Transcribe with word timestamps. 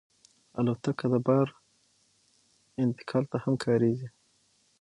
الوتکه 0.59 1.05
د 1.13 1.15
بار 1.27 1.47
انتقال 2.83 3.23
ته 3.31 3.37
هم 3.43 3.53
کارېږي. 3.63 4.07